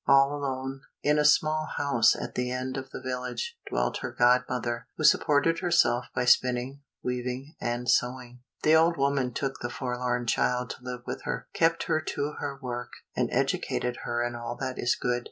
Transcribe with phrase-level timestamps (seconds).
[0.07, 4.87] All alone, in a small house at the end of the village, dwelt her godmother,
[4.97, 8.39] who supported herself by spinning, weaving, and sewing.
[8.63, 12.57] The old woman took the forlorn child to live with her, kept her to her
[12.59, 15.19] work, and educated her in all that is good.